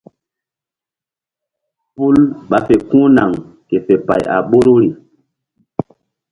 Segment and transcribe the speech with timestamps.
[1.95, 2.15] Pul
[2.49, 3.29] ɓa fe ku̧h naŋ
[3.69, 4.89] ke fe pay a ɓoruri.